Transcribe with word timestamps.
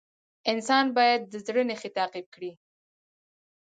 انسان 0.51 0.85
باید 0.97 1.21
د 1.31 1.33
زړه 1.45 1.61
نښې 1.69 1.89
تعقیب 1.97 2.27
کړي. 2.35 2.51